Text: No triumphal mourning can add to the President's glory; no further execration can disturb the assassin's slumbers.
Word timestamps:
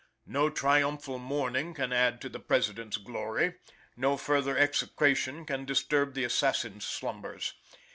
No 0.25 0.49
triumphal 0.49 1.19
mourning 1.19 1.75
can 1.75 1.93
add 1.93 2.21
to 2.21 2.27
the 2.29 2.39
President's 2.39 2.97
glory; 2.97 3.57
no 3.95 4.17
further 4.17 4.57
execration 4.57 5.45
can 5.45 5.63
disturb 5.63 6.15
the 6.15 6.23
assassin's 6.23 6.85
slumbers. 6.87 7.53